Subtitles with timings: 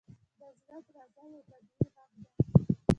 [0.39, 2.23] •د زړه درزا یو طبیعي ږغ دی.